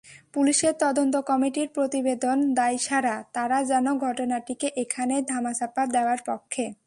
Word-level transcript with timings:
পুলিশের 0.33 0.73
তদন্ত 0.79 1.15
কমিটির 1.17 1.67
প্রতিবেদন 1.67 2.53
দায়সারা, 2.53 3.23
তারা 3.33 3.63
যেন 3.63 3.97
ঘটনাটিকে 3.97 4.67
এখানেই 4.75 5.21
ধামাচাপা 5.21 5.85
দেওয়ার 5.85 6.17
পক্ষে। 6.25 6.73